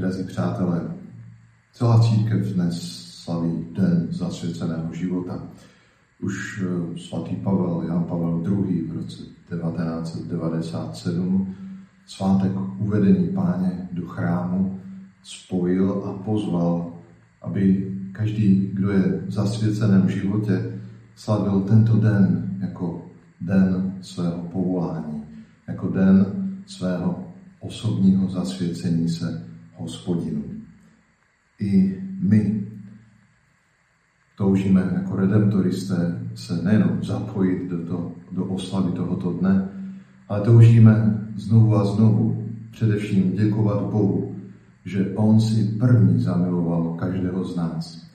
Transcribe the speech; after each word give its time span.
Drazí 0.00 0.24
přátelé, 0.24 0.80
celá 1.72 2.00
církev 2.00 2.46
dnes 2.46 2.80
slaví 3.22 3.66
Den 3.72 4.06
zasvěceného 4.10 4.94
života. 4.94 5.42
Už 6.22 6.64
eh, 6.64 6.68
svatý 6.98 7.36
Pavel, 7.36 7.84
Jan 7.88 8.04
Pavel 8.04 8.42
II. 8.46 8.88
v 8.88 8.96
roce 8.96 9.16
1997 9.16 11.54
svátek 12.06 12.52
uvedení 12.78 13.28
páně 13.28 13.88
do 13.92 14.06
chrámu 14.06 14.80
spojil 15.22 16.04
a 16.06 16.12
pozval, 16.12 16.92
aby 17.42 17.92
každý, 18.12 18.70
kdo 18.72 18.90
je 18.90 19.20
v 19.26 19.30
zasvěceném 19.30 20.08
životě, 20.08 20.80
slavil 21.16 21.60
tento 21.60 21.96
den 21.96 22.56
jako 22.60 23.02
den 23.40 23.94
svého 24.00 24.38
povolání, 24.38 25.24
jako 25.68 25.88
den 25.88 26.26
svého 26.66 27.24
osobního 27.60 28.28
zasvěcení 28.28 29.08
se 29.08 29.49
hospodinu. 29.80 30.42
I 31.60 32.02
my 32.20 32.66
toužíme 34.36 34.92
jako 34.94 35.16
redemptoristé 35.16 36.28
se 36.34 36.62
nejenom 36.62 37.04
zapojit 37.04 37.68
do, 37.70 37.78
to, 37.86 38.12
do 38.32 38.44
oslavy 38.44 38.92
tohoto 38.92 39.32
dne, 39.32 39.68
ale 40.28 40.40
toužíme 40.40 41.20
znovu 41.36 41.76
a 41.76 41.84
znovu 41.84 42.48
především 42.70 43.32
děkovat 43.32 43.82
Bohu, 43.82 44.36
že 44.84 45.12
On 45.14 45.40
si 45.40 45.64
první 45.64 46.22
zamiloval 46.22 46.94
každého 46.94 47.44
z 47.44 47.56
nás, 47.56 48.06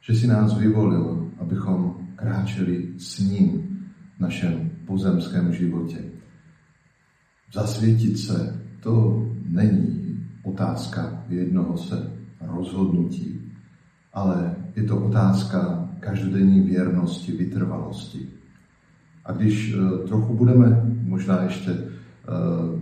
že 0.00 0.14
si 0.14 0.26
nás 0.26 0.58
vyvolil, 0.58 1.30
abychom 1.38 1.94
kráčeli 2.16 2.88
s 2.98 3.18
ním 3.18 3.48
v 4.16 4.20
našem 4.20 4.70
pozemském 4.86 5.52
životě. 5.52 5.98
Zasvětit 7.52 8.18
se, 8.18 8.60
to 8.80 9.26
není 9.48 10.23
otázka 10.44 11.22
jednoho 11.28 11.78
se 11.78 12.10
rozhodnutí, 12.40 13.52
ale 14.12 14.56
je 14.76 14.82
to 14.82 14.96
otázka 14.96 15.88
každodenní 16.00 16.60
věrnosti, 16.60 17.32
vytrvalosti. 17.32 18.28
A 19.24 19.32
když 19.32 19.74
eh, 19.74 20.08
trochu 20.08 20.34
budeme 20.34 20.82
možná 21.04 21.42
ještě 21.42 21.70
uh, 21.70 22.80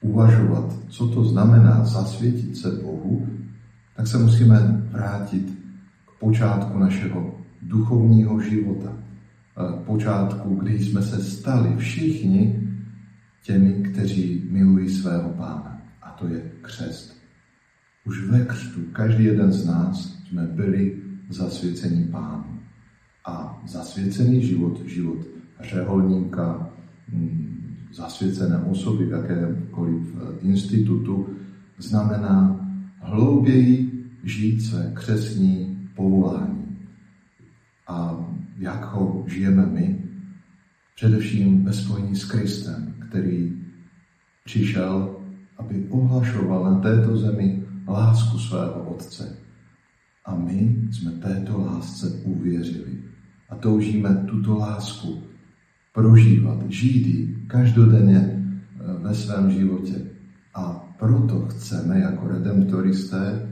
uvažovat, 0.00 0.78
co 0.88 1.08
to 1.08 1.24
znamená 1.24 1.84
zasvětit 1.84 2.56
se 2.56 2.70
Bohu, 2.70 3.26
tak 3.96 4.06
se 4.06 4.18
musíme 4.18 4.84
vrátit 4.90 5.58
k 6.06 6.20
počátku 6.20 6.78
našeho 6.78 7.34
duchovního 7.62 8.40
života. 8.40 8.92
K 9.54 9.84
počátku, 9.86 10.54
kdy 10.54 10.78
jsme 10.78 11.02
se 11.02 11.22
stali 11.24 11.76
všichni 11.76 12.68
těmi, 13.42 13.72
kteří 13.72 14.48
milují 14.50 14.88
svého 14.88 15.28
pána. 15.28 15.75
To 16.18 16.26
je 16.26 16.52
křest. 16.60 17.16
Už 18.04 18.28
ve 18.28 18.44
křtu 18.44 18.80
každý 18.92 19.24
jeden 19.24 19.52
z 19.52 19.66
nás 19.66 20.18
jsme 20.28 20.42
byli 20.42 21.02
zasvěcení 21.28 22.04
pánu. 22.04 22.60
A 23.26 23.62
zasvěcený 23.66 24.46
život, 24.46 24.86
život 24.86 25.18
řeholníka, 25.60 26.70
mm, 27.12 27.76
zasvěcené 27.92 28.58
osoby 28.58 29.04
v 29.04 29.10
jakémkoliv 29.10 30.16
eh, 30.16 30.46
institutu, 30.46 31.36
znamená 31.78 32.60
hlouběji 33.00 34.04
žít 34.24 34.60
své 34.60 34.90
křesní 34.94 35.88
povolání. 35.94 36.78
A 37.88 38.26
jak 38.58 38.84
ho 38.84 39.24
žijeme 39.26 39.66
my? 39.66 39.98
Především 40.96 41.64
ve 41.64 41.72
spojení 41.72 42.16
s 42.16 42.24
Kristem, 42.24 42.94
který 43.08 43.52
přišel, 44.44 45.16
aby 45.58 45.86
ohlašoval 45.90 46.64
na 46.64 46.80
této 46.80 47.16
zemi 47.16 47.64
lásku 47.88 48.38
svého 48.38 48.82
Otce. 48.82 49.36
A 50.24 50.34
my 50.34 50.76
jsme 50.90 51.10
této 51.10 51.60
lásce 51.60 52.10
uvěřili. 52.24 52.92
A 53.50 53.56
toužíme 53.56 54.24
tuto 54.26 54.58
lásku 54.58 55.22
prožívat, 55.94 56.70
žít 56.70 57.06
ji 57.06 57.36
každodenně 57.46 58.18
eh, 58.20 58.82
ve 59.02 59.14
svém 59.14 59.50
životě. 59.50 59.94
A 60.54 60.86
proto 60.98 61.40
chceme 61.40 61.98
jako 61.98 62.28
redemptoristé 62.28 63.48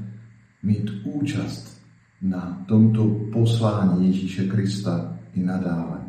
mít 0.62 0.90
účast 1.04 1.80
na 2.22 2.64
tomto 2.66 3.04
poslání 3.32 4.06
Ježíše 4.06 4.44
Krista 4.44 5.16
i 5.34 5.42
nadále. 5.42 6.00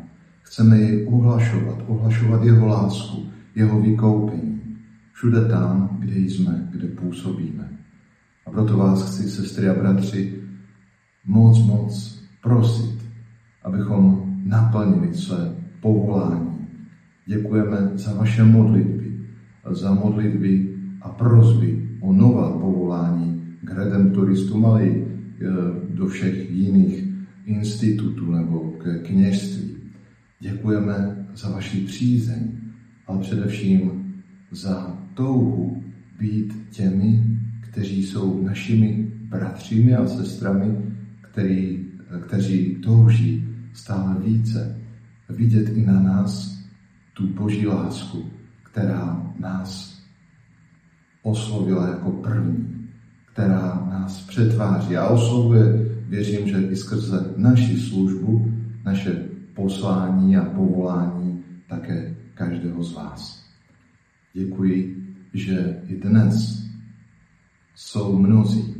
Chceme 0.42 0.78
jej 0.78 1.08
ohlašovat, 1.10 1.78
ohlašovat 1.86 2.44
jeho 2.44 2.66
lásku, 2.66 3.26
jeho 3.54 3.80
vykoupení. 3.80 4.55
Všude 5.16 5.44
tam, 5.48 5.96
kde 5.98 6.20
jsme, 6.20 6.68
kde 6.70 6.88
působíme. 6.88 7.68
A 8.46 8.50
proto 8.50 8.76
vás 8.76 9.08
chci, 9.08 9.30
sestry 9.30 9.68
a 9.68 9.74
bratři, 9.74 10.42
moc, 11.24 11.66
moc 11.66 12.22
prosit, 12.42 13.00
abychom 13.62 14.34
naplnili 14.44 15.14
své 15.14 15.54
povolání. 15.80 16.68
Děkujeme 17.26 17.90
za 17.94 18.14
vaše 18.14 18.44
modlitby, 18.44 19.12
za 19.70 19.94
modlitby 19.94 20.76
a 21.02 21.08
prozby 21.08 21.88
o 22.00 22.12
nová 22.12 22.58
povolání 22.58 23.56
k 23.64 23.70
redemptoristům, 23.70 24.66
ale 24.66 24.86
i 24.86 24.90
e, 24.90 25.04
do 25.94 26.06
všech 26.06 26.50
jiných 26.50 27.04
institutů 27.44 28.32
nebo 28.32 28.60
k 28.78 29.06
kněžství. 29.06 29.76
Děkujeme 30.40 31.26
za 31.34 31.50
vaši 31.50 31.80
přízeň, 31.80 32.52
ale 33.06 33.18
především 33.18 33.95
za 34.50 34.98
touhu 35.14 35.82
být 36.18 36.54
těmi, 36.70 37.24
kteří 37.60 38.06
jsou 38.06 38.42
našimi 38.42 39.12
bratřími 39.28 39.94
a 39.94 40.06
sestrami, 40.06 40.76
který, 41.20 41.86
kteří 42.26 42.74
touží 42.74 43.48
stále 43.72 44.16
více 44.20 44.80
vidět 45.28 45.68
i 45.68 45.86
na 45.86 46.00
nás 46.00 46.58
tu 47.14 47.26
boží 47.26 47.66
lásku, 47.66 48.24
která 48.62 49.32
nás 49.38 50.00
oslovila 51.22 51.88
jako 51.88 52.10
první, 52.10 52.88
která 53.32 53.88
nás 53.90 54.20
přetváří 54.26 54.96
a 54.96 55.08
oslovuje, 55.08 55.86
věřím, 56.08 56.48
že 56.48 56.62
i 56.62 56.76
skrze 56.76 57.34
naši 57.36 57.80
službu, 57.80 58.52
naše 58.84 59.24
poslání 59.54 60.36
a 60.36 60.44
povolání 60.44 61.44
také 61.68 62.14
každého 62.34 62.82
z 62.82 62.94
vás. 62.94 63.45
Děkuji, 64.36 64.96
že 65.34 65.82
i 65.88 65.96
dnes 65.96 66.62
jsou 67.74 68.18
mnozí, 68.18 68.74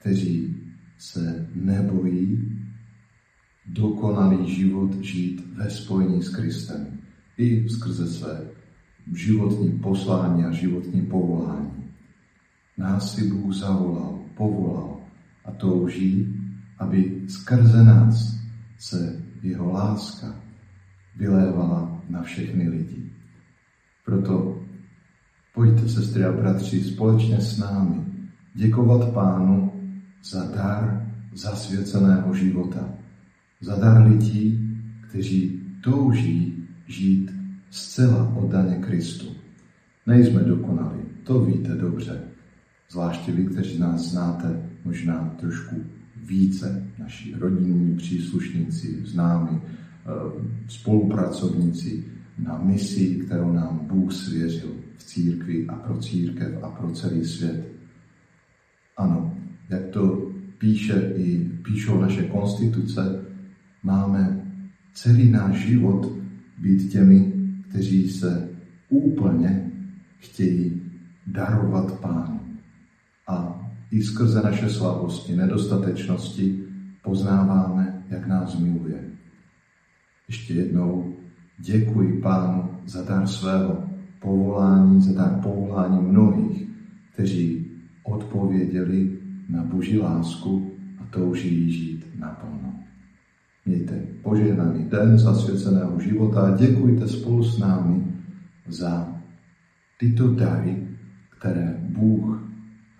kteří 0.00 0.56
se 0.98 1.48
nebojí 1.54 2.52
dokonalý 3.66 4.54
život 4.54 5.00
žít 5.00 5.56
ve 5.56 5.70
spojení 5.70 6.22
s 6.22 6.28
Kristem 6.28 6.86
i 7.38 7.68
skrze 7.68 8.06
své 8.06 8.50
životní 9.14 9.78
poslání 9.78 10.44
a 10.44 10.52
životní 10.52 11.02
povolání. 11.06 11.84
Nás 12.78 13.14
si 13.14 13.28
Bůh 13.28 13.54
zavolal, 13.54 14.20
povolal 14.34 15.00
a 15.44 15.52
touží, 15.52 16.36
aby 16.78 17.22
skrze 17.28 17.84
nás 17.84 18.38
se 18.78 19.22
jeho 19.42 19.72
láska 19.72 20.40
vylévala 21.16 22.02
na 22.08 22.22
všechny 22.22 22.68
lidi. 22.68 23.10
Proto 24.04 24.61
pojďte, 25.54 25.88
sestry 25.88 26.24
a 26.24 26.32
bratři, 26.32 26.84
společně 26.84 27.40
s 27.40 27.58
námi 27.58 28.04
děkovat 28.54 29.12
Pánu 29.12 29.72
za 30.24 30.44
dar 30.44 31.08
zasvěceného 31.34 32.34
života, 32.34 32.88
za 33.60 33.76
dar 33.76 34.06
lidí, 34.06 34.70
kteří 35.08 35.60
touží 35.84 36.68
žít 36.86 37.30
zcela 37.70 38.36
oddaně 38.36 38.76
Kristu. 38.76 39.26
Nejsme 40.06 40.40
dokonali, 40.40 40.98
to 41.24 41.40
víte 41.40 41.74
dobře, 41.74 42.20
zvláště 42.90 43.32
vy, 43.32 43.44
kteří 43.44 43.78
nás 43.78 44.00
znáte 44.00 44.62
možná 44.84 45.34
trošku 45.40 45.76
více, 46.24 46.86
naši 46.98 47.34
rodinní 47.38 47.96
příslušníci, 47.96 49.02
známi, 49.04 49.60
eh, 49.60 50.10
spolupracovníci 50.68 52.04
na 52.42 52.58
misi, 52.58 53.16
kterou 53.16 53.52
nám 53.52 53.80
Bůh 53.82 54.12
svěřil 54.12 54.74
v 54.96 55.04
církvi 55.04 55.66
a 55.66 55.74
pro 55.74 55.98
církev 55.98 56.62
a 56.62 56.70
pro 56.70 56.90
celý 56.90 57.24
svět. 57.24 57.72
Ano, 58.96 59.36
jak 59.68 59.86
to 59.86 60.30
píše 60.58 61.12
i 61.16 61.48
píšou 61.64 62.00
naše 62.00 62.22
konstituce, 62.22 63.24
máme 63.82 64.46
celý 64.92 65.30
náš 65.30 65.56
život 65.56 66.12
být 66.58 66.92
těmi, 66.92 67.32
kteří 67.68 68.10
se 68.10 68.48
úplně 68.88 69.70
chtějí 70.18 70.82
darovat 71.26 72.00
Pánu. 72.00 72.40
A 73.28 73.60
i 73.90 74.02
skrze 74.02 74.42
naše 74.42 74.70
slabosti, 74.70 75.36
nedostatečnosti 75.36 76.64
poznáváme, 77.02 78.04
jak 78.10 78.26
nás 78.26 78.58
miluje. 78.58 79.04
Ještě 80.28 80.54
jednou 80.54 81.16
děkuji 81.58 82.20
Pánu 82.20 82.70
za 82.86 83.02
dar 83.02 83.26
svého 83.26 83.84
povolání, 84.20 85.00
za 85.00 85.12
dar 85.12 85.40
povolání 85.42 86.00
mnohých, 86.00 86.68
kteří 87.12 87.70
odpověděli 88.02 89.18
na 89.48 89.64
Boží 89.64 89.98
lásku 89.98 90.72
a 91.00 91.04
touží 91.10 91.72
žít 91.72 92.06
naplno. 92.18 92.74
Mějte 93.66 94.06
požehnaný 94.22 94.84
den 94.84 95.18
zasvěceného 95.18 96.00
života 96.00 96.40
a 96.40 96.56
děkujte 96.56 97.08
spolu 97.08 97.44
s 97.44 97.58
námi 97.58 98.04
za 98.68 99.12
tyto 99.98 100.34
dary, 100.34 100.88
které 101.38 101.76
Bůh 101.88 102.42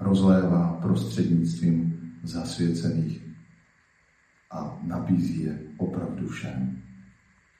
rozlévá 0.00 0.78
prostřednictvím 0.82 2.00
zasvěcených 2.22 3.22
a 4.50 4.78
nabízí 4.82 5.42
je 5.42 5.58
opravdu 5.76 6.28
všem. 6.28 6.82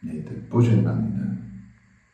Mějte 0.02 0.34
požehnaný 0.48 1.10
den. 1.10 1.51